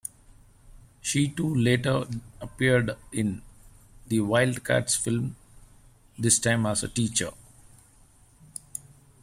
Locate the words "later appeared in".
1.53-3.43